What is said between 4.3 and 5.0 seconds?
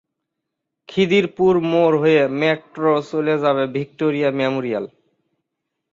Memorial.